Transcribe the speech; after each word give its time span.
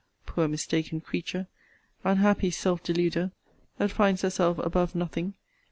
Poor 0.25 0.47
mistaken 0.47 0.99
creature! 0.99 1.45
Unhappy 2.03 2.49
self 2.49 2.81
deluder! 2.81 3.29
that 3.77 3.91
finds 3.91 4.23
herself 4.23 4.57
above 4.57 4.95
nothing! 4.95 5.35